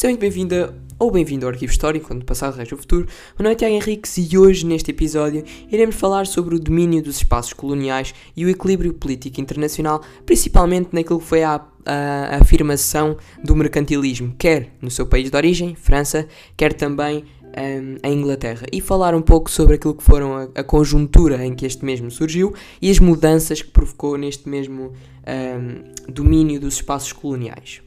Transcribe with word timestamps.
Seja 0.00 0.12
muito 0.12 0.20
bem-vinda 0.22 0.74
ou 0.98 1.10
bem-vindo 1.10 1.44
ao 1.44 1.52
Arquivo 1.52 1.70
Histórico, 1.70 2.06
quando 2.06 2.24
passado 2.24 2.56
resta 2.56 2.74
o 2.74 2.78
futuro. 2.78 3.06
Meu 3.38 3.42
nome 3.44 3.52
é 3.52 3.54
Tiago 3.54 3.74
Henriques 3.74 4.16
e 4.16 4.38
hoje, 4.38 4.64
neste 4.64 4.92
episódio, 4.92 5.44
iremos 5.70 5.94
falar 5.94 6.26
sobre 6.26 6.54
o 6.54 6.58
domínio 6.58 7.02
dos 7.02 7.16
espaços 7.16 7.52
coloniais 7.52 8.14
e 8.34 8.46
o 8.46 8.48
equilíbrio 8.48 8.94
político 8.94 9.42
internacional, 9.42 10.02
principalmente 10.24 10.88
naquilo 10.94 11.18
que 11.18 11.26
foi 11.26 11.42
a, 11.42 11.60
a, 11.84 12.34
a 12.34 12.36
afirmação 12.36 13.18
do 13.44 13.54
mercantilismo, 13.54 14.34
quer 14.38 14.74
no 14.80 14.90
seu 14.90 15.04
país 15.04 15.30
de 15.30 15.36
origem, 15.36 15.74
França, 15.74 16.26
quer 16.56 16.72
também 16.72 17.22
um, 17.44 17.96
em 18.02 18.20
Inglaterra 18.20 18.66
e 18.72 18.80
falar 18.80 19.14
um 19.14 19.20
pouco 19.20 19.50
sobre 19.50 19.74
aquilo 19.74 19.94
que 19.94 20.02
foram 20.02 20.34
a, 20.34 20.48
a, 20.54 20.64
conjuntura 20.64 21.44
em 21.44 21.54
que 21.54 21.66
este 21.66 21.84
mesmo 21.84 22.10
surgiu 22.10 22.54
e 22.80 22.90
as 22.90 22.98
mudanças 22.98 23.60
que 23.60 23.70
provocou 23.70 24.16
neste 24.16 24.48
mesmo 24.48 24.94
um, 25.26 26.10
domínio 26.10 26.58
dos 26.58 26.76
espaços 26.76 27.12
coloniais. 27.12 27.82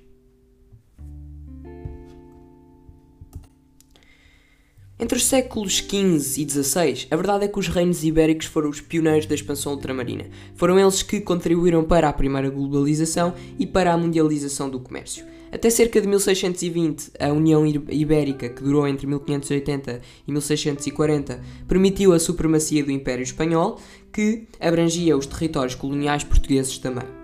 Entre 5.03 5.17
os 5.17 5.25
séculos 5.25 5.79
XV 5.79 6.41
e 6.41 6.49
XVI, 6.49 7.07
a 7.11 7.17
verdade 7.17 7.43
é 7.43 7.47
que 7.49 7.59
os 7.59 7.67
reinos 7.67 8.05
ibéricos 8.05 8.45
foram 8.45 8.69
os 8.69 8.79
pioneiros 8.79 9.25
da 9.25 9.35
expansão 9.35 9.73
ultramarina. 9.73 10.27
Foram 10.55 10.79
eles 10.79 11.03
que 11.03 11.19
contribuíram 11.19 11.83
para 11.83 12.07
a 12.07 12.13
primeira 12.13 12.49
globalização 12.49 13.33
e 13.59 13.67
para 13.67 13.91
a 13.91 13.97
mundialização 13.97 14.69
do 14.69 14.79
comércio. 14.79 15.25
Até 15.51 15.69
cerca 15.69 15.99
de 15.99 16.07
1620, 16.07 17.11
a 17.19 17.33
União 17.33 17.65
Ibérica, 17.67 18.47
que 18.47 18.63
durou 18.63 18.87
entre 18.87 19.05
1580 19.05 19.99
e 20.25 20.31
1640, 20.31 21.41
permitiu 21.67 22.13
a 22.13 22.19
supremacia 22.19 22.81
do 22.81 22.89
Império 22.89 23.23
Espanhol, 23.23 23.81
que 24.13 24.47
abrangia 24.57 25.17
os 25.17 25.25
territórios 25.25 25.75
coloniais 25.75 26.23
portugueses 26.23 26.77
também. 26.77 27.22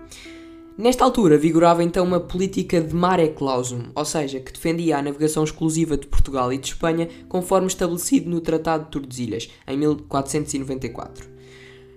Nesta 0.80 1.04
altura 1.04 1.36
vigorava 1.36 1.84
então 1.84 2.02
uma 2.06 2.18
política 2.18 2.80
de 2.80 2.94
mare 2.94 3.28
clausum, 3.28 3.90
ou 3.94 4.02
seja, 4.02 4.40
que 4.40 4.50
defendia 4.50 4.96
a 4.96 5.02
navegação 5.02 5.44
exclusiva 5.44 5.94
de 5.94 6.06
Portugal 6.06 6.50
e 6.50 6.56
de 6.56 6.68
Espanha, 6.68 7.06
conforme 7.28 7.66
estabelecido 7.66 8.30
no 8.30 8.40
Tratado 8.40 8.84
de 8.84 8.90
Tordesilhas, 8.90 9.50
em 9.68 9.76
1494. 9.76 11.28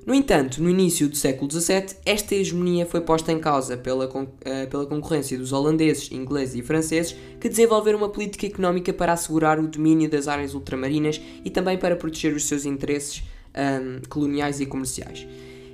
No 0.06 0.14
entanto, 0.14 0.62
no 0.62 0.70
início 0.70 1.08
do 1.08 1.16
século 1.16 1.50
XVII, 1.50 1.96
esta 2.06 2.36
hegemonia 2.36 2.86
foi 2.86 3.00
posta 3.00 3.32
em 3.32 3.40
causa 3.40 3.78
pela, 3.78 4.06
uh, 4.06 4.28
pela 4.70 4.86
concorrência 4.86 5.38
dos 5.38 5.54
holandeses, 5.54 6.12
ingleses 6.12 6.56
e 6.56 6.62
franceses, 6.62 7.16
que 7.40 7.48
desenvolveram 7.48 8.00
uma 8.00 8.10
política 8.10 8.48
económica 8.48 8.92
para 8.92 9.14
assegurar 9.14 9.62
o 9.62 9.68
domínio 9.70 10.10
das 10.10 10.28
áreas 10.28 10.54
ultramarinas 10.54 11.22
e 11.46 11.50
também 11.50 11.78
para 11.78 11.96
proteger 11.96 12.34
os 12.34 12.44
seus 12.50 12.66
interesses 12.66 13.24
um, 13.56 14.02
coloniais 14.10 14.60
e 14.60 14.66
comerciais. 14.66 15.26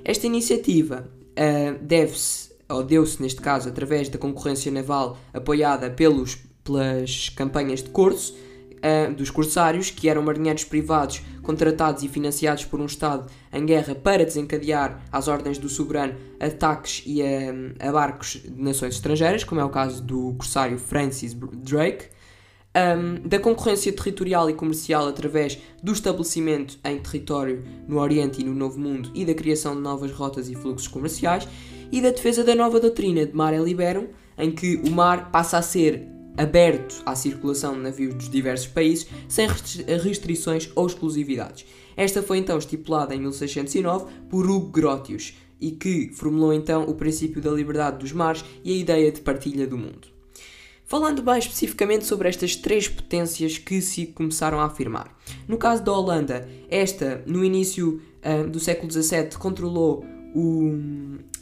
Esta 0.04 0.28
iniciativa 0.28 1.10
uh, 1.32 1.84
deve-se 1.84 2.49
ou 2.70 2.82
deu-se 2.82 3.20
neste 3.20 3.40
caso 3.40 3.68
através 3.68 4.08
da 4.08 4.18
concorrência 4.18 4.70
naval 4.70 5.18
apoiada 5.34 5.90
pelos, 5.90 6.36
pelas 6.64 7.28
campanhas 7.30 7.82
de 7.82 7.90
curso 7.90 8.34
uh, 8.80 9.12
dos 9.14 9.30
corsários, 9.30 9.90
que 9.90 10.08
eram 10.08 10.22
marinheiros 10.22 10.64
privados 10.64 11.22
contratados 11.42 12.02
e 12.02 12.08
financiados 12.08 12.64
por 12.64 12.80
um 12.80 12.86
Estado 12.86 13.30
em 13.52 13.64
guerra 13.64 13.94
para 13.94 14.24
desencadear 14.24 15.02
às 15.10 15.28
ordens 15.28 15.58
do 15.58 15.68
soberano 15.68 16.14
ataques 16.38 17.02
e 17.06 17.22
a, 17.22 17.88
a 17.88 17.92
barcos 17.92 18.40
de 18.44 18.62
nações 18.62 18.94
estrangeiras, 18.94 19.44
como 19.44 19.60
é 19.60 19.64
o 19.64 19.70
caso 19.70 20.02
do 20.02 20.34
corsário 20.34 20.78
Francis 20.78 21.34
Drake. 21.34 22.06
Um, 22.72 23.28
da 23.28 23.40
concorrência 23.40 23.92
territorial 23.92 24.48
e 24.48 24.54
comercial 24.54 25.08
através 25.08 25.58
do 25.82 25.90
estabelecimento 25.90 26.78
em 26.84 27.00
território 27.00 27.64
no 27.88 27.98
Oriente 27.98 28.40
e 28.40 28.44
no 28.44 28.54
Novo 28.54 28.78
Mundo 28.78 29.10
e 29.12 29.24
da 29.24 29.34
criação 29.34 29.74
de 29.74 29.80
novas 29.80 30.12
rotas 30.12 30.48
e 30.48 30.54
fluxos 30.54 30.86
comerciais 30.86 31.48
e 31.92 32.00
da 32.00 32.10
defesa 32.10 32.44
da 32.44 32.54
nova 32.54 32.80
doutrina 32.80 33.26
de 33.26 33.34
Mare 33.34 33.58
Liberum, 33.58 34.08
em 34.38 34.50
que 34.50 34.76
o 34.76 34.90
mar 34.90 35.30
passa 35.30 35.58
a 35.58 35.62
ser 35.62 36.06
aberto 36.36 37.02
à 37.04 37.14
circulação 37.14 37.74
de 37.74 37.80
navios 37.80 38.14
dos 38.14 38.30
diversos 38.30 38.68
países 38.68 39.06
sem 39.28 39.48
restrições 40.02 40.70
ou 40.74 40.86
exclusividades. 40.86 41.66
Esta 41.96 42.22
foi 42.22 42.38
então 42.38 42.56
estipulada 42.56 43.14
em 43.14 43.20
1609 43.20 44.06
por 44.28 44.48
Hugo 44.48 44.68
Grotius 44.68 45.34
e 45.60 45.72
que 45.72 46.10
formulou 46.14 46.54
então 46.54 46.84
o 46.84 46.94
princípio 46.94 47.42
da 47.42 47.50
liberdade 47.50 47.98
dos 47.98 48.12
mares 48.12 48.44
e 48.64 48.72
a 48.72 48.76
ideia 48.76 49.12
de 49.12 49.20
partilha 49.20 49.66
do 49.66 49.76
mundo. 49.76 50.08
Falando 50.86 51.22
mais 51.22 51.44
especificamente 51.44 52.04
sobre 52.04 52.28
estas 52.28 52.56
três 52.56 52.88
potências 52.88 53.58
que 53.58 53.80
se 53.80 54.06
começaram 54.06 54.58
a 54.58 54.64
afirmar. 54.64 55.16
No 55.46 55.56
caso 55.56 55.84
da 55.84 55.92
Holanda, 55.92 56.48
esta, 56.68 57.22
no 57.26 57.44
início 57.44 58.00
uh, 58.24 58.48
do 58.48 58.58
século 58.58 58.90
XVII, 58.90 59.28
controlou 59.38 60.04
o, 60.34 60.72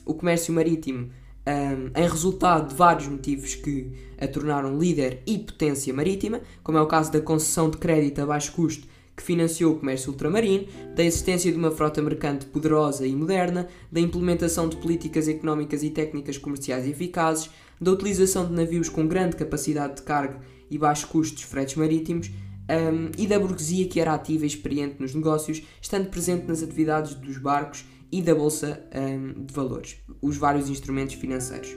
o 0.09 0.15
comércio 0.15 0.53
marítimo 0.53 1.11
um, 1.47 2.01
em 2.01 2.09
resultado 2.09 2.69
de 2.69 2.75
vários 2.75 3.07
motivos 3.07 3.55
que 3.55 3.93
a 4.21 4.27
tornaram 4.27 4.79
líder 4.79 5.23
e 5.27 5.39
potência 5.39 5.95
marítima, 5.95 6.41
como 6.63 6.79
é 6.79 6.83
o 6.83 6.87
caso 6.87 7.13
da 7.13 7.21
concessão 7.21 7.71
de 7.71 7.77
crédito 7.77 8.21
a 8.21 8.27
baixo 8.27 8.53
custo 8.53 8.87
que 9.17 9.23
financiou 9.23 9.75
o 9.75 9.79
comércio 9.81 10.13
ultramarino, 10.13 10.67
da 10.95 11.03
existência 11.03 11.51
de 11.51 11.59
uma 11.59 11.73
frota 11.73 12.01
mercante 12.01 12.47
poderosa 12.47 13.05
e 13.05 13.17
moderna, 13.17 13.67
da 13.91 14.01
implementação 14.01 14.69
de 14.69 14.77
políticas 14.77 15.27
económicas 15.27 15.83
e 15.83 15.91
técnicas 15.91 16.39
comerciais 16.39 16.87
eficazes, 16.87 17.51
da 17.81 17.91
utilização 17.91 18.47
de 18.47 18.53
navios 18.53 18.89
com 18.89 19.09
grande 19.09 19.35
capacidade 19.35 19.97
de 19.97 20.03
carga 20.03 20.41
e 20.71 20.79
baixo 20.79 21.09
custo 21.09 21.35
dos 21.35 21.43
fretes 21.45 21.75
marítimos, 21.75 22.31
um, 22.71 23.11
e 23.17 23.27
da 23.27 23.41
burguesia 23.41 23.89
que 23.89 23.99
era 23.99 24.15
ativa 24.15 24.45
e 24.45 24.47
experiente 24.47 24.97
nos 25.01 25.15
negócios, 25.15 25.63
estando 25.83 26.11
presente 26.11 26.47
nas 26.47 26.63
atividades 26.63 27.15
dos 27.15 27.39
barcos 27.39 27.85
e 28.11 28.23
da 28.23 28.35
Bolsa 28.35 28.83
um, 28.95 29.45
de 29.45 29.53
Valores, 29.53 29.97
os 30.21 30.37
vários 30.37 30.69
instrumentos 30.69 31.15
financeiros. 31.15 31.77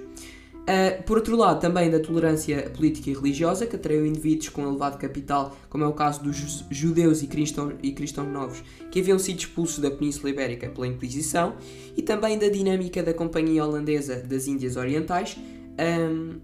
Uh, 0.61 1.01
por 1.03 1.17
outro 1.17 1.35
lado, 1.35 1.59
também 1.59 1.89
da 1.89 1.99
tolerância 1.99 2.69
política 2.69 3.09
e 3.09 3.13
religiosa, 3.13 3.65
que 3.65 3.75
atraiu 3.75 4.05
indivíduos 4.05 4.49
com 4.49 4.61
elevado 4.61 4.97
capital, 4.97 5.57
como 5.69 5.83
é 5.83 5.87
o 5.87 5.93
caso 5.93 6.23
dos 6.23 6.63
judeus 6.69 7.23
e, 7.23 7.27
cristão, 7.27 7.73
e 7.81 7.91
cristãos 7.91 8.31
novos, 8.31 8.63
que 8.91 8.99
haviam 8.99 9.17
sido 9.17 9.39
expulsos 9.39 9.79
da 9.79 9.89
Península 9.89 10.29
Ibérica 10.29 10.69
pela 10.69 10.87
Inquisição, 10.87 11.55
e 11.97 12.01
também 12.03 12.37
da 12.37 12.47
dinâmica 12.47 13.01
da 13.01 13.13
Companhia 13.13 13.65
Holandesa 13.65 14.17
das 14.17 14.47
Índias 14.47 14.77
Orientais, 14.77 15.35
um, 15.79 16.39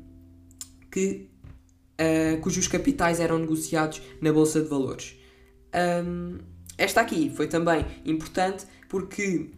que, 0.92 1.30
uh, 2.02 2.42
cujos 2.42 2.68
capitais 2.68 3.20
eram 3.20 3.38
negociados 3.38 4.02
na 4.20 4.34
Bolsa 4.34 4.62
de 4.62 4.68
Valores. 4.68 5.16
Um, 6.04 6.40
esta 6.76 7.02
aqui 7.02 7.32
foi 7.36 7.48
também 7.48 7.86
importante 8.04 8.66
porque 8.90 9.52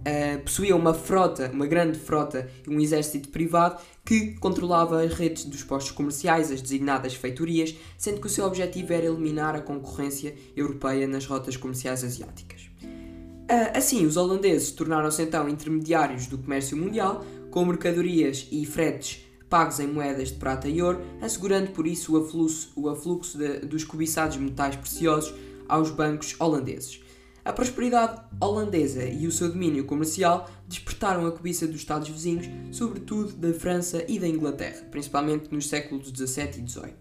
uh, 0.00 0.40
possuía 0.42 0.74
uma 0.74 0.94
frota, 0.94 1.50
uma 1.52 1.66
grande 1.66 1.98
frota 1.98 2.48
e 2.66 2.70
um 2.70 2.80
exército 2.80 3.28
privado 3.28 3.80
que 4.04 4.34
controlava 4.34 5.02
as 5.02 5.14
redes 5.14 5.44
dos 5.44 5.62
postos 5.62 5.92
comerciais, 5.92 6.50
as 6.50 6.60
designadas 6.60 7.14
feitorias, 7.14 7.74
sendo 7.96 8.20
que 8.20 8.26
o 8.26 8.30
seu 8.30 8.44
objetivo 8.44 8.92
era 8.92 9.06
eliminar 9.06 9.54
a 9.54 9.60
concorrência 9.60 10.34
europeia 10.56 11.06
nas 11.06 11.26
rotas 11.26 11.56
comerciais 11.56 12.04
asiáticas. 12.04 12.70
Uh, 12.82 13.76
assim, 13.76 14.06
os 14.06 14.16
holandeses 14.16 14.70
tornaram-se 14.70 15.22
então 15.22 15.48
intermediários 15.48 16.26
do 16.26 16.38
comércio 16.38 16.76
mundial, 16.76 17.24
com 17.50 17.64
mercadorias 17.64 18.46
e 18.50 18.64
fretes 18.64 19.24
pagos 19.50 19.80
em 19.80 19.88
moedas 19.88 20.28
de 20.28 20.34
prata 20.34 20.68
e 20.68 20.80
ouro, 20.80 21.00
assegurando 21.20 21.72
por 21.72 21.84
isso 21.84 22.14
o 22.14 22.24
afluxo, 22.24 22.70
o 22.76 22.88
afluxo 22.88 23.36
de, 23.36 23.58
dos 23.58 23.82
cobiçados 23.82 24.36
metais 24.36 24.76
preciosos 24.76 25.34
aos 25.68 25.90
bancos 25.90 26.36
holandeses. 26.38 27.02
A 27.44 27.52
prosperidade 27.52 28.20
holandesa 28.40 29.04
e 29.04 29.26
o 29.26 29.32
seu 29.32 29.48
domínio 29.48 29.84
comercial 29.84 30.50
despertaram 30.68 31.26
a 31.26 31.32
cobiça 31.32 31.66
dos 31.66 31.76
Estados 31.76 32.08
vizinhos, 32.08 32.46
sobretudo 32.70 33.32
da 33.32 33.52
França 33.54 34.04
e 34.06 34.18
da 34.18 34.28
Inglaterra, 34.28 34.86
principalmente 34.90 35.52
nos 35.52 35.66
séculos 35.66 36.08
XVII 36.08 36.62
e 36.62 36.68
XVIII. 36.68 36.94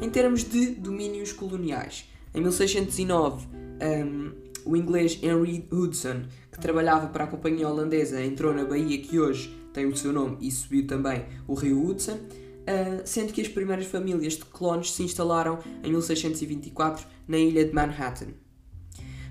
Em 0.00 0.10
termos 0.10 0.44
de 0.44 0.66
domínios 0.72 1.32
coloniais, 1.32 2.08
em 2.34 2.40
1609, 2.40 3.46
um, 3.80 4.32
o 4.64 4.76
inglês 4.76 5.18
Henry 5.22 5.66
Hudson, 5.70 6.24
que 6.52 6.60
trabalhava 6.60 7.06
para 7.08 7.24
a 7.24 7.26
companhia 7.26 7.68
holandesa, 7.68 8.22
entrou 8.22 8.52
na 8.52 8.64
baía 8.64 8.98
que 8.98 9.18
hoje 9.18 9.56
tem 9.72 9.86
o 9.86 9.96
seu 9.96 10.12
nome 10.12 10.36
e 10.40 10.50
subiu 10.50 10.86
também 10.86 11.24
o 11.46 11.54
rio 11.54 11.84
Hudson, 11.84 12.14
uh, 12.16 13.02
sendo 13.04 13.32
que 13.32 13.40
as 13.40 13.48
primeiras 13.48 13.86
famílias 13.86 14.34
de 14.34 14.44
colonos 14.44 14.92
se 14.92 15.02
instalaram 15.02 15.58
em 15.82 15.90
1624 15.90 17.06
na 17.26 17.38
ilha 17.38 17.64
de 17.64 17.72
Manhattan. 17.72 18.28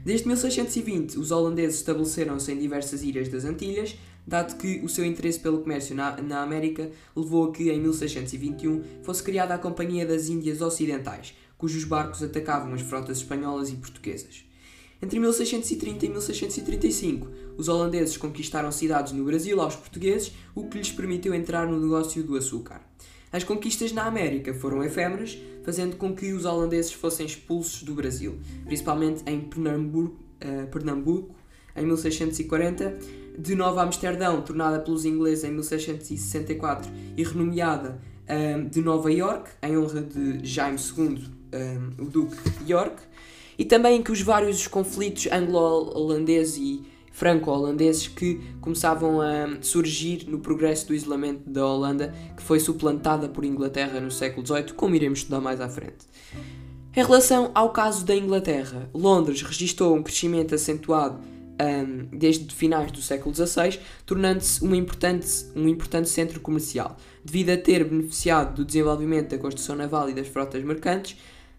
Desde 0.08 0.26
1620, 0.26 1.20
os 1.20 1.32
holandeses 1.32 1.80
estabeleceram-se 1.80 2.50
em 2.50 2.58
diversas 2.58 3.04
ilhas 3.04 3.28
das 3.28 3.44
Antilhas, 3.44 3.94
dado 4.26 4.56
que 4.56 4.80
o 4.80 4.88
seu 4.88 5.04
interesse 5.04 5.38
pelo 5.38 5.60
comércio 5.60 5.94
na, 5.94 6.16
na 6.22 6.42
América 6.42 6.90
levou 7.14 7.50
a 7.50 7.52
que, 7.52 7.70
em 7.70 7.82
1621, 7.82 8.82
fosse 9.04 9.22
criada 9.22 9.54
a 9.54 9.58
Companhia 9.58 10.06
das 10.06 10.30
Índias 10.30 10.62
Ocidentais, 10.62 11.36
cujos 11.58 11.84
barcos 11.84 12.24
atacavam 12.24 12.74
as 12.74 12.80
frotas 12.80 13.18
espanholas 13.18 13.70
e 13.70 13.76
portuguesas. 13.76 14.46
Entre 15.02 15.20
1630 15.20 16.06
e 16.06 16.10
1635, 16.10 17.28
os 17.58 17.68
holandeses 17.68 18.16
conquistaram 18.16 18.72
cidades 18.72 19.12
no 19.12 19.26
Brasil 19.26 19.60
aos 19.60 19.76
portugueses, 19.76 20.32
o 20.56 20.70
que 20.70 20.78
lhes 20.78 20.90
permitiu 20.90 21.34
entrar 21.34 21.68
no 21.68 21.82
negócio 21.82 22.24
do 22.24 22.38
açúcar. 22.38 22.80
As 23.32 23.44
conquistas 23.44 23.92
na 23.92 24.06
América 24.06 24.54
foram 24.54 24.84
efêmeras, 24.84 25.38
fazendo 25.64 25.98
com 25.98 26.16
que 26.16 26.32
os 26.32 26.46
holandeses 26.46 26.94
fossem 26.94 27.26
expulsos 27.26 27.84
do 27.84 27.94
Brasil, 27.94 28.40
principalmente 28.66 29.22
em 29.26 29.42
Pernambuco, 29.42 30.16
uh, 30.44 30.68
Pernambuco 30.68 31.36
em 31.76 31.86
1640, 31.86 32.98
de 33.38 33.54
Nova 33.54 33.84
Amsterdão, 33.84 34.42
tornada 34.42 34.80
pelos 34.80 35.06
ingleses 35.06 35.44
em 35.44 35.52
1664 35.52 36.90
e 37.16 37.24
renomeada 37.24 38.02
um, 38.28 38.68
de 38.68 38.82
Nova 38.82 39.12
York, 39.12 39.52
em 39.62 39.78
honra 39.78 40.02
de 40.02 40.44
Jaime 40.44 40.78
II, 40.80 41.26
um, 41.54 42.04
o 42.04 42.06
Duque 42.06 42.36
de 42.64 42.72
York, 42.72 42.96
e 43.58 43.66
também 43.66 44.02
que 44.02 44.12
os 44.12 44.22
vários 44.22 44.68
conflitos 44.68 45.28
anglo-holandeses 45.32 46.58
e 46.58 46.84
franco-holandeses 47.18 48.08
que 48.08 48.40
começavam 48.62 49.20
a 49.20 49.60
surgir 49.62 50.28
no 50.28 50.38
progresso 50.38 50.86
do 50.86 50.94
isolamento 50.94 51.50
da 51.50 51.66
Holanda, 51.66 52.14
que 52.36 52.44
foi 52.44 52.60
suplantada 52.60 53.28
por 53.28 53.44
Inglaterra 53.44 54.00
no 54.00 54.12
século 54.12 54.46
XVIII, 54.46 54.74
como 54.76 54.94
iremos 54.94 55.20
estudar 55.20 55.42
mais 55.42 55.60
à 55.60 55.68
frente. 55.68 56.06
Em 56.96 57.04
relação 57.04 57.50
ao 57.56 57.72
caso 57.72 58.06
da 58.06 58.16
Inglaterra, 58.16 58.88
Londres 58.94 59.42
registrou 59.42 59.96
um 59.96 60.04
crescimento 60.04 60.54
acentuado 60.54 61.20
um, 61.60 62.16
desde 62.16 62.54
finais 62.54 62.92
do 62.92 63.02
século 63.02 63.34
XVI, 63.34 63.80
tornando-se 64.06 64.64
um 64.64 64.76
importante, 64.76 65.28
um 65.56 65.68
importante 65.68 66.10
centro 66.10 66.40
comercial, 66.40 66.98
devido 67.26 67.50
a 67.50 67.58
ter 67.58 67.84
beneficiado 67.84 68.58
do 68.58 68.64
desenvolvimento 68.64 69.32
da 69.32 69.40
construção 69.40 69.76
naval 69.76 70.08
e 70.08 70.14
das 70.14 70.28
frotas 70.28 70.64
mercantes, 70.64 71.18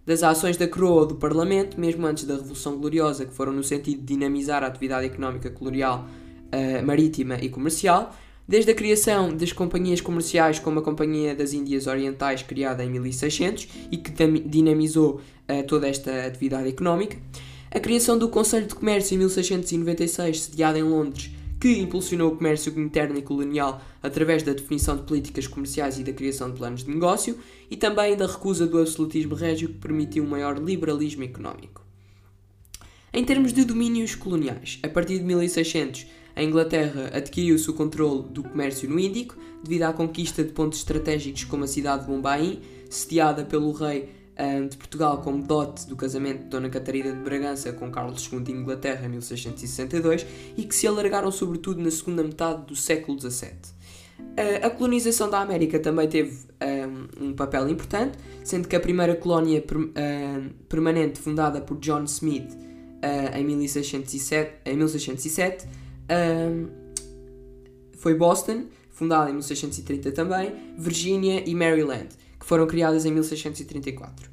das 0.08 0.22
ações 0.22 0.56
da 0.56 0.66
coroa 0.66 1.02
ou 1.02 1.06
do 1.06 1.16
Parlamento, 1.16 1.78
mesmo 1.78 2.06
antes 2.06 2.24
da 2.24 2.32
Revolução 2.32 2.78
Gloriosa, 2.78 3.26
que 3.26 3.34
foram 3.34 3.52
no 3.52 3.62
sentido 3.62 4.00
de 4.00 4.06
dinamizar 4.06 4.64
a 4.64 4.66
atividade 4.66 5.04
económica 5.04 5.50
colonial, 5.50 6.08
uh, 6.46 6.82
marítima 6.82 7.34
e 7.34 7.50
comercial, 7.50 8.16
desde 8.48 8.70
a 8.70 8.74
criação 8.74 9.36
das 9.36 9.52
companhias 9.52 10.00
comerciais 10.00 10.58
como 10.58 10.78
a 10.78 10.82
Companhia 10.82 11.34
das 11.34 11.52
Índias 11.52 11.86
Orientais, 11.86 12.42
criada 12.42 12.82
em 12.82 12.88
1600 12.88 13.68
e 13.92 13.98
que 13.98 14.10
dinamizou 14.46 15.20
uh, 15.46 15.62
toda 15.66 15.86
esta 15.86 16.24
atividade 16.24 16.70
económica, 16.70 17.18
a 17.70 17.78
criação 17.78 18.16
do 18.16 18.30
Conselho 18.30 18.66
de 18.66 18.74
Comércio 18.74 19.14
em 19.14 19.18
1696, 19.18 20.40
sediado 20.40 20.78
em 20.78 20.84
Londres, 20.84 21.30
que 21.60 21.78
impulsionou 21.78 22.32
o 22.32 22.36
comércio 22.36 22.78
interno 22.78 23.18
e 23.18 23.22
colonial 23.22 23.82
através 24.02 24.42
da 24.42 24.52
definição 24.52 24.96
de 24.96 25.02
políticas 25.02 25.46
comerciais 25.46 25.98
e 25.98 26.04
da 26.04 26.12
criação 26.12 26.50
de 26.50 26.58
planos 26.58 26.84
de 26.84 26.90
negócio, 26.90 27.38
e 27.70 27.76
também 27.76 28.16
da 28.16 28.26
recusa 28.26 28.66
do 28.66 28.78
absolutismo 28.78 29.34
régio 29.34 29.68
que 29.68 29.78
permitiu 29.78 30.24
um 30.24 30.28
maior 30.28 30.58
liberalismo 30.58 31.24
económico. 31.24 31.84
Em 33.12 33.24
termos 33.24 33.52
de 33.52 33.64
domínios 33.64 34.14
coloniais, 34.14 34.78
a 34.82 34.88
partir 34.88 35.18
de 35.18 35.24
1600, 35.24 36.06
a 36.36 36.42
Inglaterra 36.42 37.10
adquiriu-se 37.12 37.68
o 37.68 37.74
controle 37.74 38.22
do 38.30 38.44
comércio 38.44 38.88
no 38.88 38.98
Índico 38.98 39.36
devido 39.62 39.82
à 39.82 39.92
conquista 39.92 40.44
de 40.44 40.52
pontos 40.52 40.78
estratégicos 40.78 41.44
como 41.44 41.64
a 41.64 41.66
cidade 41.66 42.02
de 42.02 42.08
Bombaim, 42.08 42.60
sediada 42.88 43.44
pelo 43.44 43.72
rei 43.72 44.17
de 44.70 44.76
Portugal 44.76 45.20
como 45.22 45.42
dote 45.42 45.88
do 45.88 45.96
casamento 45.96 46.44
de 46.44 46.48
Dona 46.48 46.70
Catarina 46.70 47.12
de 47.12 47.18
Bragança 47.18 47.72
com 47.72 47.90
Carlos 47.90 48.30
II 48.32 48.40
de 48.40 48.52
Inglaterra 48.52 49.04
em 49.06 49.08
1662 49.08 50.24
e 50.56 50.62
que 50.62 50.74
se 50.74 50.86
alargaram 50.86 51.30
sobretudo 51.32 51.82
na 51.82 51.90
segunda 51.90 52.22
metade 52.22 52.66
do 52.66 52.76
século 52.76 53.18
XVII. 53.20 53.78
A 54.62 54.70
colonização 54.70 55.28
da 55.28 55.40
América 55.40 55.80
também 55.80 56.08
teve 56.08 56.38
um, 57.20 57.32
papel 57.32 57.68
importante, 57.68 58.16
sendo 58.44 58.68
que 58.68 58.76
a 58.76 58.80
primeira 58.80 59.16
colónia 59.16 59.62
permanente 60.68 61.18
fundada 61.18 61.60
por 61.60 61.78
John 61.78 62.04
Smith 62.04 62.56
em 63.34 63.44
1607, 63.44 64.52
em 64.64 64.76
1607 64.76 65.66
foi 67.96 68.14
Boston, 68.14 68.66
fundada 68.92 69.30
em 69.30 69.32
1630 69.32 70.12
também, 70.12 70.54
Virgínia 70.76 71.42
e 71.44 71.54
Maryland 71.54 72.08
foram 72.48 72.66
criadas 72.66 73.04
em 73.04 73.12
1634. 73.12 74.30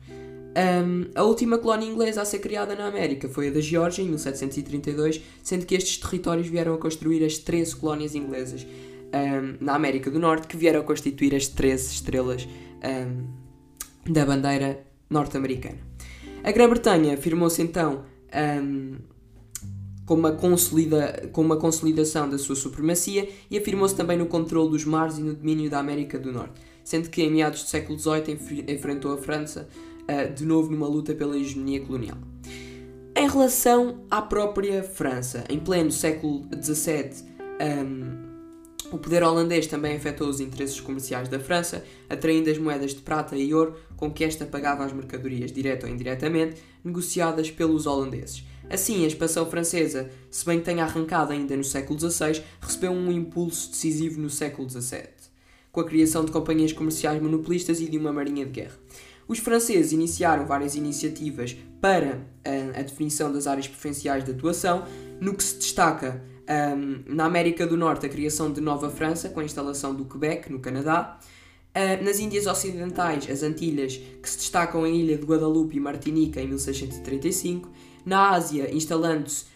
Um, 0.56 1.12
a 1.14 1.24
última 1.24 1.58
colónia 1.58 1.86
inglesa 1.86 2.22
a 2.22 2.26
ser 2.26 2.40
criada 2.40 2.74
na 2.74 2.88
América 2.88 3.28
foi 3.28 3.50
a 3.50 3.52
da 3.52 3.60
Geórgia, 3.60 4.02
em 4.02 4.08
1732, 4.08 5.22
sendo 5.44 5.66
que 5.66 5.76
estes 5.76 5.98
territórios 5.98 6.48
vieram 6.48 6.74
a 6.74 6.78
construir 6.78 7.26
as 7.26 7.38
13 7.38 7.76
colónias 7.76 8.16
inglesas 8.16 8.66
um, 8.66 9.58
na 9.60 9.76
América 9.76 10.10
do 10.10 10.18
Norte, 10.18 10.48
que 10.48 10.56
vieram 10.56 10.80
a 10.80 10.84
constituir 10.84 11.36
as 11.36 11.50
13 11.50 11.96
estrelas 11.96 12.48
um, 12.48 14.14
da 14.14 14.26
bandeira 14.26 14.80
norte-americana. 15.10 15.80
A 16.42 16.52
Grã-Bretanha 16.54 17.16
afirmou-se 17.16 17.62
então 17.62 18.06
com 20.06 20.14
uma, 20.14 20.32
consolida, 20.34 21.30
com 21.34 21.42
uma 21.42 21.58
consolidação 21.58 22.30
da 22.30 22.38
sua 22.38 22.56
supremacia 22.56 23.28
e 23.50 23.58
afirmou-se 23.58 23.96
também 23.96 24.18
no 24.18 24.26
controle 24.26 24.70
dos 24.70 24.86
mares 24.86 25.18
e 25.18 25.22
no 25.22 25.34
domínio 25.34 25.70
da 25.70 25.80
América 25.80 26.20
do 26.20 26.32
Norte 26.32 26.62
sendo 26.86 27.10
que 27.10 27.24
em 27.24 27.32
meados 27.32 27.64
do 27.64 27.68
século 27.68 28.00
XVIII 28.00 28.38
enfrentou 28.70 29.12
a 29.12 29.18
França 29.18 29.68
uh, 30.04 30.32
de 30.34 30.46
novo 30.46 30.72
numa 30.72 30.88
luta 30.88 31.14
pela 31.14 31.36
hegemonia 31.36 31.82
colonial. 31.82 32.18
Em 33.18 33.28
relação 33.28 34.06
à 34.12 34.22
própria 34.22 34.84
França, 34.84 35.44
em 35.50 35.60
pleno 35.60 35.92
século 35.92 36.46
XVII, 36.62 37.26
um, 37.60 38.26
o 38.92 39.00
poder 39.00 39.24
holandês 39.24 39.66
também 39.68 39.96
afetou 39.96 40.28
os 40.30 40.40
interesses 40.40 40.80
comerciais 40.80 41.28
da 41.28 41.40
França, 41.40 41.84
atraindo 42.10 42.52
as 42.52 42.58
moedas 42.58 42.94
de 42.94 43.02
prata 43.02 43.36
e 43.36 43.54
ouro 43.54 43.76
com 43.98 44.12
que 44.12 44.24
esta 44.24 44.46
pagava 44.46 44.86
as 44.86 44.94
mercadorias, 44.94 45.52
direta 45.52 45.88
ou 45.88 45.92
indiretamente, 45.92 46.62
negociadas 46.84 47.50
pelos 47.50 47.88
holandeses. 47.88 48.46
Assim, 48.70 49.04
a 49.04 49.08
expansão 49.08 49.50
francesa, 49.50 50.10
se 50.30 50.46
bem 50.46 50.60
que 50.60 50.66
tenha 50.66 50.84
arrancado 50.84 51.32
ainda 51.32 51.56
no 51.56 51.64
século 51.64 52.00
XVI, 52.00 52.44
recebeu 52.62 52.92
um 52.92 53.12
impulso 53.12 53.72
decisivo 53.72 54.20
no 54.20 54.30
século 54.30 54.70
XVII 54.70 55.25
com 55.76 55.82
a 55.82 55.84
criação 55.84 56.24
de 56.24 56.32
companhias 56.32 56.72
comerciais 56.72 57.22
monopolistas 57.22 57.82
e 57.82 57.90
de 57.90 57.98
uma 57.98 58.14
marinha 58.14 58.46
de 58.46 58.52
guerra. 58.52 58.80
Os 59.28 59.40
franceses 59.40 59.92
iniciaram 59.92 60.46
várias 60.46 60.74
iniciativas 60.74 61.54
para 61.82 62.16
uh, 62.16 62.80
a 62.80 62.82
definição 62.82 63.30
das 63.30 63.46
áreas 63.46 63.68
preferenciais 63.68 64.24
de 64.24 64.32
atuação, 64.32 64.86
no 65.20 65.34
que 65.36 65.44
se 65.44 65.58
destaca 65.58 66.24
um, 66.78 67.14
na 67.14 67.26
América 67.26 67.68
do 67.68 67.76
Norte 67.76 68.06
a 68.06 68.10
criação 68.10 68.54
de 68.54 68.62
Nova 68.62 68.90
França, 68.90 69.28
com 69.28 69.42
a 69.42 69.44
instalação 69.44 69.94
do 69.94 70.06
Quebec, 70.06 70.50
no 70.50 70.60
Canadá, 70.60 71.20
uh, 71.76 72.06
nas 72.06 72.20
Índias 72.20 72.48
Ocidentais, 72.48 73.30
as 73.30 73.44
Antilhas, 73.44 73.98
que 73.98 74.30
se 74.30 74.38
destacam 74.38 74.86
a 74.86 74.90
ilha 74.90 75.18
de 75.18 75.26
Guadalupe 75.26 75.76
e 75.76 75.80
Martinica 75.82 76.40
em 76.40 76.48
1635, 76.48 77.70
na 78.06 78.30
Ásia, 78.30 78.74
instalando-se 78.74 79.48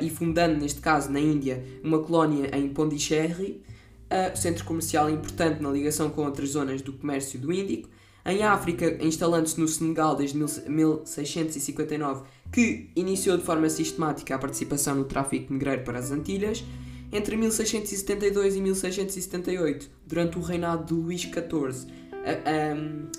e 0.00 0.08
fundando, 0.08 0.58
neste 0.58 0.80
caso 0.80 1.10
na 1.10 1.20
Índia, 1.20 1.62
uma 1.84 1.98
colónia 1.98 2.48
em 2.56 2.68
Pondicherry, 2.68 3.60
uh, 4.06 4.36
centro 4.36 4.64
comercial 4.64 5.10
importante 5.10 5.62
na 5.62 5.70
ligação 5.70 6.10
com 6.10 6.24
outras 6.24 6.50
zonas 6.50 6.82
do 6.82 6.92
comércio 6.92 7.38
do 7.38 7.52
Índico. 7.52 7.88
Em 8.24 8.42
África, 8.42 8.98
instalando-se 9.04 9.60
no 9.60 9.68
Senegal 9.68 10.16
desde 10.16 10.36
1659, 10.36 12.24
que 12.50 12.90
iniciou 12.96 13.36
de 13.36 13.44
forma 13.44 13.70
sistemática 13.70 14.34
a 14.34 14.38
participação 14.38 14.96
no 14.96 15.04
tráfico 15.04 15.52
negreiro 15.52 15.84
para 15.84 16.00
as 16.00 16.10
Antilhas. 16.10 16.64
Entre 17.12 17.36
1672 17.36 18.56
e 18.56 18.60
1678, 18.60 19.88
durante 20.04 20.38
o 20.38 20.40
reinado 20.42 20.86
de 20.86 20.94
Luís 20.94 21.20
XIV, 21.20 21.86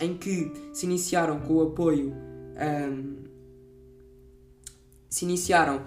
em 0.01 0.17
que 0.17 0.51
se 0.73 0.85
iniciaram 0.85 1.39
com 1.39 1.53
o 1.53 1.61
apoio. 1.61 2.13
Se 5.09 5.23
iniciaram 5.23 5.85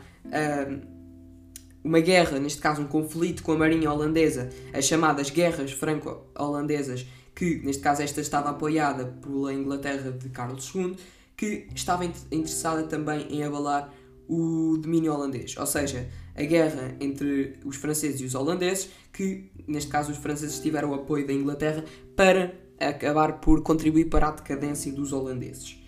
uma 1.83 2.01
guerra, 2.01 2.39
neste 2.39 2.61
caso 2.61 2.83
um 2.83 2.87
conflito 2.87 3.43
com 3.43 3.53
a 3.53 3.57
marinha 3.57 3.91
holandesa, 3.91 4.51
as 4.73 4.85
chamadas 4.85 5.31
guerras 5.31 5.73
franco-holandesas, 5.73 7.07
que 7.35 7.61
neste 7.65 7.83
caso 7.83 8.03
esta 8.03 8.21
estava 8.21 8.51
apoiada 8.51 9.07
pela 9.07 9.53
Inglaterra 9.53 10.11
de 10.11 10.29
Carlos 10.29 10.73
II, 10.75 10.97
que 11.37 11.69
estava 11.75 12.05
interessada 12.05 12.83
também 12.83 13.27
em 13.31 13.43
abalar 13.43 13.93
o 14.29 14.77
domínio 14.77 15.13
holandês, 15.13 15.57
ou 15.57 15.67
seja, 15.67 16.09
a 16.37 16.43
guerra 16.43 16.95
entre 17.01 17.59
os 17.65 17.77
franceses 17.77 18.21
e 18.21 18.25
os 18.25 18.35
holandeses, 18.35 18.91
que 19.13 19.51
neste 19.67 19.91
caso 19.91 20.13
os 20.13 20.19
franceses 20.19 20.61
tiveram 20.61 20.91
o 20.91 20.95
apoio 20.95 21.27
da 21.27 21.33
Inglaterra 21.33 21.85
para 22.15 22.55
acabar 22.79 23.41
por 23.41 23.63
contribuir 23.63 24.07
para 24.07 24.29
a 24.29 24.31
decadência 24.31 24.93
dos 24.93 25.13
holandeses. 25.13 25.79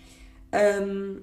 Um, 0.53 1.21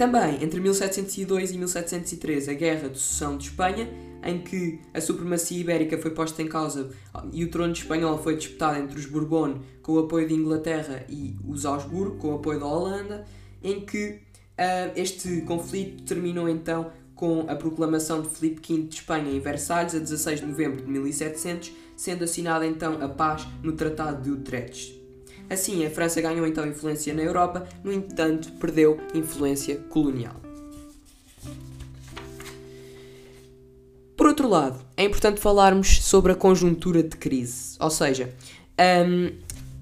também, 0.00 0.42
entre 0.42 0.58
1702 0.60 1.50
e 1.50 1.58
1703, 1.58 2.48
a 2.48 2.54
Guerra 2.54 2.88
de 2.88 2.98
Sucessão 2.98 3.36
de 3.36 3.48
Espanha, 3.48 3.86
em 4.24 4.38
que 4.38 4.80
a 4.94 5.00
supremacia 5.00 5.60
ibérica 5.60 5.98
foi 5.98 6.12
posta 6.12 6.40
em 6.40 6.48
causa 6.48 6.88
e 7.30 7.44
o 7.44 7.50
trono 7.50 7.74
espanhol 7.74 8.16
foi 8.16 8.34
disputado 8.34 8.78
entre 8.78 8.98
os 8.98 9.04
Bourbon 9.04 9.60
com 9.82 9.92
o 9.92 9.98
apoio 9.98 10.26
de 10.26 10.32
Inglaterra 10.32 11.04
e 11.06 11.36
os 11.46 11.66
Augsburgo 11.66 12.16
com 12.16 12.28
o 12.28 12.36
apoio 12.36 12.60
da 12.60 12.64
Holanda, 12.64 13.26
em 13.62 13.84
que 13.84 14.12
uh, 14.12 14.90
este 14.96 15.42
conflito 15.42 16.02
terminou 16.04 16.48
então 16.48 16.90
com 17.14 17.44
a 17.46 17.54
proclamação 17.54 18.22
de 18.22 18.30
Filipe 18.30 18.74
V 18.74 18.84
de 18.84 18.94
Espanha 18.94 19.30
em 19.30 19.38
Versalhes 19.38 19.94
a 19.94 19.98
16 19.98 20.40
de 20.40 20.46
novembro 20.46 20.82
de 20.82 20.90
1700, 20.90 21.72
sendo 21.94 22.24
assinada 22.24 22.66
então 22.66 23.02
a 23.02 23.08
paz 23.10 23.46
no 23.62 23.72
Tratado 23.72 24.22
de 24.22 24.30
Utrecht. 24.30 24.99
Assim, 25.50 25.84
a 25.84 25.90
França 25.90 26.20
ganhou 26.20 26.46
então 26.46 26.64
influência 26.64 27.12
na 27.12 27.22
Europa, 27.22 27.66
no 27.82 27.92
entanto, 27.92 28.52
perdeu 28.52 29.00
influência 29.12 29.76
colonial. 29.88 30.40
Por 34.16 34.28
outro 34.28 34.48
lado, 34.48 34.78
é 34.96 35.02
importante 35.02 35.40
falarmos 35.40 36.04
sobre 36.04 36.30
a 36.30 36.36
conjuntura 36.36 37.02
de 37.02 37.16
crise, 37.16 37.76
ou 37.80 37.90
seja, 37.90 38.32
um, 38.78 39.32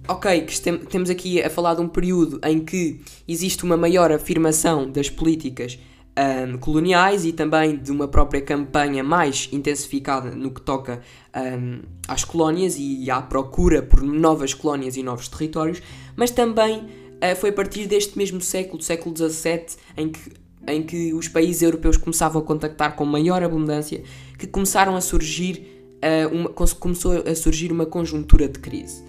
ok, 0.08 0.40
que 0.42 0.58
temos 0.86 1.10
aqui 1.10 1.42
a 1.42 1.50
falar 1.50 1.74
de 1.74 1.82
um 1.82 1.88
período 1.88 2.40
em 2.44 2.64
que 2.64 3.02
existe 3.26 3.62
uma 3.64 3.76
maior 3.76 4.10
afirmação 4.10 4.90
das 4.90 5.10
políticas 5.10 5.78
um, 6.18 6.58
coloniais 6.58 7.24
e 7.24 7.32
também 7.32 7.76
de 7.76 7.92
uma 7.92 8.08
própria 8.08 8.40
campanha 8.40 9.04
mais 9.04 9.48
intensificada 9.52 10.30
no 10.30 10.50
que 10.50 10.60
toca 10.60 11.00
um, 11.34 11.80
às 12.08 12.24
colónias 12.24 12.76
e 12.78 13.08
à 13.10 13.22
procura 13.22 13.82
por 13.82 14.02
novas 14.02 14.52
colónias 14.52 14.96
e 14.96 15.02
novos 15.02 15.28
territórios, 15.28 15.80
mas 16.16 16.30
também 16.30 16.80
uh, 16.80 17.36
foi 17.36 17.50
a 17.50 17.52
partir 17.52 17.86
deste 17.86 18.18
mesmo 18.18 18.40
século, 18.40 18.78
do 18.78 18.84
século 18.84 19.16
XVII, 19.16 19.66
em 19.96 20.08
que, 20.08 20.20
em 20.66 20.82
que 20.82 21.14
os 21.14 21.28
países 21.28 21.62
europeus 21.62 21.96
começavam 21.96 22.42
a 22.42 22.44
contactar 22.44 22.96
com 22.96 23.04
maior 23.04 23.42
abundância, 23.42 24.02
que 24.36 24.46
começaram 24.46 24.96
a 24.96 25.00
surgir, 25.00 25.96
uh, 26.02 26.34
uma, 26.34 26.48
começou 26.50 27.22
a 27.26 27.34
surgir 27.34 27.70
uma 27.70 27.86
conjuntura 27.86 28.48
de 28.48 28.58
crise. 28.58 29.04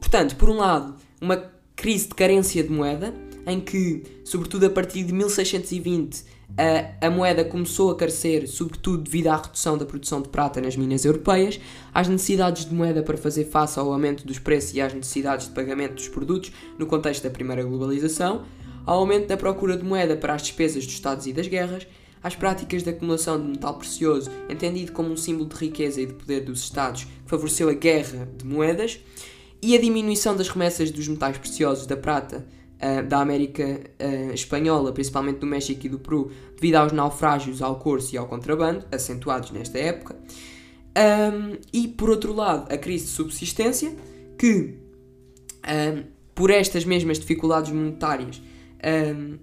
Portanto, 0.00 0.36
por 0.36 0.48
um 0.48 0.56
lado, 0.56 0.94
uma 1.20 1.50
crise 1.74 2.08
de 2.08 2.14
carência 2.14 2.62
de 2.62 2.70
moeda, 2.70 3.14
em 3.46 3.60
que, 3.60 4.02
sobretudo 4.24 4.66
a 4.66 4.70
partir 4.70 5.04
de 5.04 5.12
1620, 5.12 6.24
a, 6.58 7.06
a, 7.06 7.10
moeda 7.10 7.44
começou 7.44 7.90
a 7.90 7.96
carecer, 7.96 8.48
sobretudo 8.48 9.04
devido 9.04 9.28
à 9.28 9.36
redução 9.36 9.78
da 9.78 9.84
produção 9.84 10.20
de 10.20 10.28
prata 10.28 10.60
nas 10.60 10.76
minas 10.76 11.04
europeias, 11.04 11.60
às 11.94 12.08
necessidades 12.08 12.64
de 12.64 12.74
moeda 12.74 13.02
para 13.02 13.16
fazer 13.16 13.44
face 13.44 13.78
ao 13.78 13.92
aumento 13.92 14.26
dos 14.26 14.38
preços 14.38 14.74
e 14.74 14.80
às 14.80 14.92
necessidades 14.92 15.46
de 15.46 15.54
pagamento 15.54 15.94
dos 15.94 16.08
produtos 16.08 16.52
no 16.78 16.86
contexto 16.86 17.22
da 17.22 17.30
primeira 17.30 17.62
globalização, 17.62 18.44
ao 18.84 18.98
aumento 18.98 19.28
da 19.28 19.36
procura 19.36 19.76
de 19.76 19.84
moeda 19.84 20.16
para 20.16 20.34
as 20.34 20.42
despesas 20.42 20.84
dos 20.84 20.94
Estados 20.94 21.26
e 21.26 21.32
das 21.32 21.46
guerras, 21.46 21.86
às 22.22 22.34
práticas 22.34 22.82
de 22.82 22.90
acumulação 22.90 23.40
de 23.40 23.48
metal 23.48 23.74
precioso, 23.74 24.30
entendido 24.48 24.90
como 24.92 25.10
um 25.10 25.16
símbolo 25.16 25.48
de 25.48 25.56
riqueza 25.56 26.00
e 26.00 26.06
de 26.06 26.14
poder 26.14 26.40
dos 26.40 26.60
Estados, 26.60 27.04
que 27.04 27.10
favoreceu 27.30 27.68
a 27.68 27.74
guerra 27.74 28.28
de 28.36 28.44
moedas, 28.44 28.98
e 29.62 29.76
a 29.76 29.80
diminuição 29.80 30.36
das 30.36 30.48
remessas 30.48 30.90
dos 30.90 31.08
metais 31.08 31.38
preciosos 31.38 31.86
da 31.86 31.96
prata 31.96 32.46
uh, 32.76 33.06
da 33.06 33.20
América 33.20 33.64
uh, 33.64 34.32
Espanhola, 34.32 34.92
principalmente 34.92 35.38
do 35.38 35.46
México 35.46 35.86
e 35.86 35.88
do 35.88 35.98
Peru, 35.98 36.30
devido 36.54 36.76
aos 36.76 36.92
naufrágios 36.92 37.62
ao 37.62 37.78
corso 37.78 38.14
e 38.14 38.18
ao 38.18 38.26
contrabando, 38.26 38.84
acentuados 38.90 39.50
nesta 39.50 39.78
época. 39.78 40.16
Um, 40.96 41.58
e, 41.72 41.88
por 41.88 42.08
outro 42.08 42.32
lado, 42.32 42.72
a 42.72 42.78
crise 42.78 43.04
de 43.04 43.10
subsistência, 43.10 43.94
que, 44.38 44.78
um, 45.66 46.04
por 46.34 46.50
estas 46.50 46.84
mesmas 46.84 47.18
dificuldades 47.18 47.70
monetárias, 47.70 48.40
um, 49.14 49.38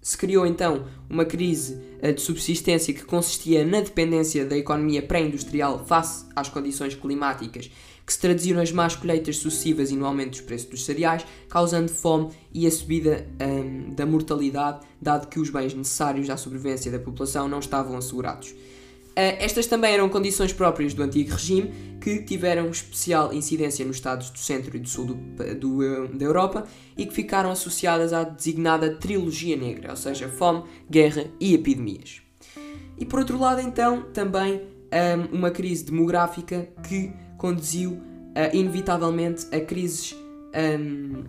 se 0.00 0.16
criou 0.18 0.46
então 0.46 0.86
uma 1.08 1.24
crise 1.24 1.78
uh, 2.02 2.12
de 2.12 2.20
subsistência 2.20 2.94
que 2.94 3.04
consistia 3.04 3.64
na 3.64 3.80
dependência 3.80 4.44
da 4.44 4.56
economia 4.56 5.02
pré-industrial 5.02 5.84
face 5.84 6.26
às 6.34 6.48
condições 6.48 6.94
climáticas 6.94 7.70
que 8.06 8.12
se 8.12 8.18
traduziram 8.18 8.58
nas 8.58 8.70
más 8.70 8.94
colheitas 8.94 9.38
sucessivas 9.38 9.90
e 9.90 9.96
no 9.96 10.06
aumento 10.06 10.30
dos 10.30 10.40
preços 10.42 10.68
dos 10.68 10.84
cereais, 10.84 11.24
causando 11.48 11.90
fome 11.90 12.30
e 12.52 12.66
a 12.66 12.70
subida 12.70 13.26
um, 13.40 13.94
da 13.94 14.04
mortalidade, 14.04 14.80
dado 15.00 15.28
que 15.28 15.40
os 15.40 15.50
bens 15.50 15.72
necessários 15.74 16.28
à 16.28 16.36
sobrevivência 16.36 16.90
da 16.90 16.98
população 16.98 17.48
não 17.48 17.58
estavam 17.58 17.96
assegurados. 17.96 18.50
Uh, 18.50 19.38
estas 19.38 19.66
também 19.66 19.94
eram 19.94 20.08
condições 20.08 20.52
próprias 20.52 20.92
do 20.92 21.02
antigo 21.02 21.30
regime, 21.30 21.72
que 22.00 22.22
tiveram 22.22 22.68
especial 22.68 23.32
incidência 23.32 23.84
nos 23.84 23.96
Estados 23.96 24.28
do 24.28 24.38
centro 24.38 24.76
e 24.76 24.80
do 24.80 24.88
sul 24.88 25.06
do, 25.06 25.14
do, 25.54 25.82
eh, 25.82 26.08
da 26.08 26.24
Europa 26.26 26.66
e 26.98 27.06
que 27.06 27.14
ficaram 27.14 27.50
associadas 27.50 28.12
à 28.12 28.24
designada 28.24 28.96
trilogia 28.96 29.56
negra, 29.56 29.90
ou 29.90 29.96
seja, 29.96 30.28
fome, 30.28 30.64
guerra 30.90 31.24
e 31.40 31.54
epidemias. 31.54 32.20
E 32.98 33.06
por 33.06 33.20
outro 33.20 33.38
lado, 33.38 33.62
então, 33.62 34.02
também 34.12 34.60
um, 35.32 35.38
uma 35.38 35.50
crise 35.50 35.84
demográfica 35.84 36.68
que 36.86 37.10
conduziu 37.44 37.90
uh, 37.90 38.56
inevitavelmente 38.56 39.54
a 39.54 39.60
crises 39.60 40.16
um, 40.80 41.24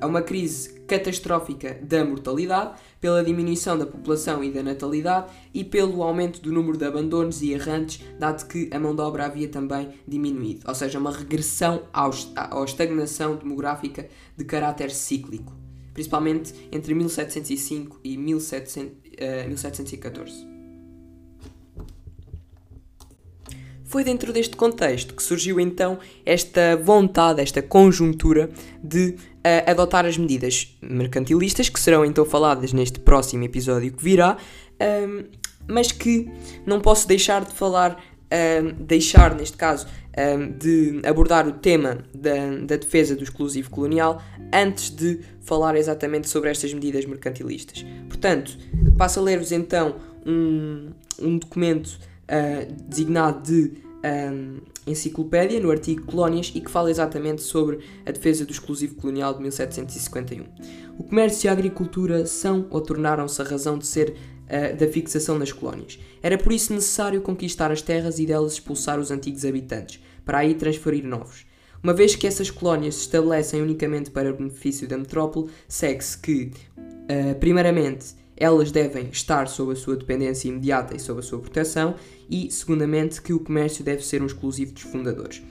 a 0.00 0.06
uma 0.08 0.20
crise 0.20 0.80
catastrófica 0.80 1.78
da 1.80 2.04
mortalidade, 2.04 2.74
pela 3.00 3.22
diminuição 3.22 3.78
da 3.78 3.86
população 3.86 4.42
e 4.42 4.50
da 4.50 4.64
natalidade 4.64 5.30
e 5.54 5.62
pelo 5.62 6.02
aumento 6.02 6.40
do 6.40 6.50
número 6.50 6.76
de 6.76 6.84
abandonos 6.84 7.40
e 7.40 7.52
errantes, 7.52 8.02
dado 8.18 8.48
que 8.48 8.68
a 8.72 8.80
mão 8.80 8.96
de 8.96 9.00
obra 9.00 9.26
havia 9.26 9.46
também 9.46 9.90
diminuído, 10.08 10.62
ou 10.66 10.74
seja, 10.74 10.98
uma 10.98 11.12
regressão 11.12 11.84
à 11.92 12.10
estagnação 12.64 13.36
demográfica 13.36 14.08
de 14.36 14.44
caráter 14.44 14.90
cíclico, 14.90 15.54
principalmente 15.92 16.52
entre 16.72 16.92
1705 16.94 18.00
e 18.02 18.16
1700, 18.16 18.92
uh, 18.92 19.46
1714. 19.46 20.53
Foi 23.94 24.02
dentro 24.02 24.32
deste 24.32 24.56
contexto 24.56 25.14
que 25.14 25.22
surgiu 25.22 25.60
então 25.60 26.00
esta 26.26 26.76
vontade, 26.76 27.40
esta 27.40 27.62
conjuntura 27.62 28.50
de 28.82 29.10
uh, 29.10 29.70
adotar 29.70 30.04
as 30.04 30.18
medidas 30.18 30.76
mercantilistas, 30.82 31.68
que 31.68 31.78
serão 31.78 32.04
então 32.04 32.24
faladas 32.24 32.72
neste 32.72 32.98
próximo 32.98 33.44
episódio 33.44 33.92
que 33.92 34.02
virá, 34.02 34.36
um, 35.08 35.22
mas 35.68 35.92
que 35.92 36.28
não 36.66 36.80
posso 36.80 37.06
deixar 37.06 37.44
de 37.44 37.54
falar, 37.54 38.02
um, 38.32 38.84
deixar 38.84 39.32
neste 39.32 39.56
caso, 39.56 39.86
um, 40.18 40.50
de 40.58 41.00
abordar 41.06 41.46
o 41.46 41.52
tema 41.52 41.98
da, 42.12 42.34
da 42.66 42.74
defesa 42.74 43.14
do 43.14 43.22
exclusivo 43.22 43.70
colonial 43.70 44.20
antes 44.52 44.90
de 44.90 45.20
falar 45.40 45.76
exatamente 45.76 46.28
sobre 46.28 46.50
estas 46.50 46.74
medidas 46.74 47.04
mercantilistas. 47.04 47.86
Portanto, 48.08 48.58
passo 48.98 49.20
a 49.20 49.22
ler-vos 49.22 49.52
então 49.52 49.94
um, 50.26 50.90
um 51.22 51.38
documento 51.38 51.96
uh, 52.24 52.72
designado 52.88 53.42
de 53.42 53.84
um, 54.04 54.60
enciclopédia, 54.86 55.58
no 55.60 55.70
artigo 55.70 56.02
Colónias, 56.02 56.52
e 56.54 56.60
que 56.60 56.70
fala 56.70 56.90
exatamente 56.90 57.42
sobre 57.42 57.80
a 58.04 58.12
defesa 58.12 58.44
do 58.44 58.52
exclusivo 58.52 58.96
colonial 58.96 59.34
de 59.34 59.40
1751. 59.40 60.44
O 60.98 61.04
comércio 61.04 61.46
e 61.46 61.48
a 61.48 61.52
agricultura 61.52 62.26
são 62.26 62.66
ou 62.70 62.80
tornaram-se 62.80 63.40
a 63.40 63.44
razão 63.44 63.78
de 63.78 63.86
ser 63.86 64.10
uh, 64.10 64.76
da 64.76 64.86
fixação 64.86 65.38
nas 65.38 65.52
colónias. 65.52 65.98
Era 66.22 66.36
por 66.36 66.52
isso 66.52 66.72
necessário 66.72 67.20
conquistar 67.22 67.70
as 67.70 67.80
terras 67.80 68.18
e 68.18 68.26
delas 68.26 68.54
expulsar 68.54 68.98
os 69.00 69.10
antigos 69.10 69.44
habitantes, 69.44 70.00
para 70.24 70.38
aí 70.38 70.54
transferir 70.54 71.04
novos. 71.04 71.46
Uma 71.82 71.92
vez 71.92 72.16
que 72.16 72.26
essas 72.26 72.50
colónias 72.50 72.94
se 72.94 73.00
estabelecem 73.02 73.60
unicamente 73.60 74.10
para 74.10 74.30
o 74.30 74.36
benefício 74.36 74.88
da 74.88 74.96
metrópole, 74.96 75.50
segue-se 75.68 76.18
que, 76.18 76.50
uh, 76.78 77.34
primeiramente, 77.38 78.14
elas 78.36 78.70
devem 78.70 79.08
estar 79.10 79.48
sob 79.48 79.72
a 79.72 79.76
sua 79.76 79.96
dependência 79.96 80.48
imediata 80.48 80.96
e 80.96 80.98
sob 81.00 81.20
a 81.20 81.22
sua 81.22 81.38
proteção, 81.38 81.94
e, 82.28 82.50
segundamente, 82.50 83.20
que 83.20 83.32
o 83.32 83.40
comércio 83.40 83.84
deve 83.84 84.04
ser 84.04 84.22
um 84.22 84.26
exclusivo 84.26 84.72
dos 84.72 84.82
fundadores. 84.82 85.42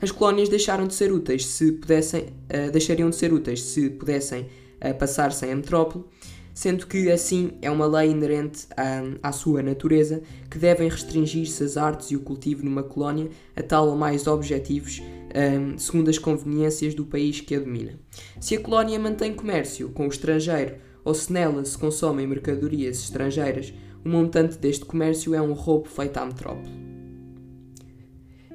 As 0.00 0.10
colónias 0.10 0.48
deixaram 0.48 0.86
de 0.86 0.94
ser 0.94 1.12
úteis 1.12 1.46
se 1.46 1.72
pudessem, 1.72 2.22
uh, 2.22 2.70
deixariam 2.70 3.10
de 3.10 3.16
ser 3.16 3.32
úteis 3.32 3.62
se 3.62 3.88
pudessem 3.90 4.42
uh, 4.42 4.94
passar 4.98 5.32
sem 5.32 5.52
a 5.52 5.56
metrópole, 5.56 6.04
sendo 6.52 6.86
que 6.86 7.10
assim 7.10 7.52
é 7.60 7.70
uma 7.70 7.86
lei 7.86 8.10
inerente 8.10 8.66
à, 8.76 9.28
à 9.28 9.32
sua 9.32 9.62
natureza 9.62 10.22
que 10.48 10.58
devem 10.58 10.88
restringir-se 10.88 11.64
as 11.64 11.76
artes 11.76 12.10
e 12.10 12.16
o 12.16 12.20
cultivo 12.20 12.64
numa 12.64 12.82
colónia 12.82 13.28
a 13.56 13.62
tal 13.62 13.88
ou 13.88 13.96
mais 13.96 14.26
objetivos 14.26 15.02
um, 15.34 15.76
segundo 15.76 16.08
as 16.08 16.18
conveniências 16.18 16.94
do 16.94 17.04
país 17.04 17.40
que 17.40 17.56
a 17.56 17.58
domina. 17.58 17.98
Se 18.40 18.54
a 18.54 18.60
colónia 18.60 18.98
mantém 18.98 19.34
comércio 19.34 19.88
com 19.90 20.06
o 20.06 20.08
estrangeiro 20.08 20.76
ou 21.04 21.12
se 21.12 21.32
nela 21.32 21.64
se 21.64 21.76
consomem 21.76 22.26
mercadorias 22.26 22.98
estrangeiras, 23.00 23.74
o 24.04 24.08
montante 24.08 24.58
deste 24.58 24.84
comércio 24.84 25.34
é 25.34 25.40
um 25.40 25.52
roubo 25.52 25.88
feito 25.88 26.16
à 26.18 26.26
metrópole. 26.26 26.84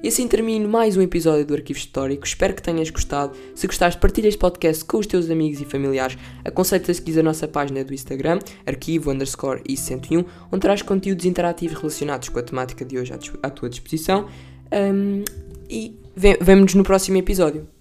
E 0.02 0.08
assim 0.08 0.26
termino 0.26 0.66
mais 0.66 0.96
um 0.96 1.02
episódio 1.02 1.44
do 1.44 1.52
Arquivo 1.52 1.78
Histórico. 1.78 2.24
Espero 2.24 2.54
que 2.54 2.62
tenhas 2.62 2.88
gostado. 2.88 3.36
Se 3.54 3.66
gostaste, 3.66 4.00
partilha 4.00 4.28
este 4.28 4.38
podcast 4.38 4.82
com 4.82 4.96
os 4.96 5.06
teus 5.06 5.28
amigos 5.28 5.60
e 5.60 5.66
familiares. 5.66 6.16
Aconselho-te 6.42 6.90
a 6.90 6.94
seguir 6.94 7.18
a 7.20 7.22
nossa 7.22 7.46
página 7.46 7.84
do 7.84 7.92
Instagram, 7.92 8.38
arquivo 8.64 9.10
underscore 9.10 9.62
i101, 9.68 10.24
onde 10.50 10.60
traz 10.62 10.80
conteúdos 10.80 11.26
interativos 11.26 11.76
relacionados 11.76 12.30
com 12.30 12.38
a 12.38 12.42
temática 12.42 12.82
de 12.82 12.98
hoje 12.98 13.12
à 13.42 13.50
tua 13.50 13.68
disposição. 13.68 14.26
Um, 14.72 15.22
e 15.68 15.94
vemo-nos 16.16 16.74
no 16.74 16.82
próximo 16.82 17.18
episódio. 17.18 17.79